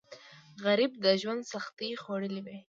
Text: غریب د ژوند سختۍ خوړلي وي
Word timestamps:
غریب 0.65 0.91
د 1.03 1.05
ژوند 1.21 1.41
سختۍ 1.51 1.91
خوړلي 2.01 2.41
وي 2.45 2.57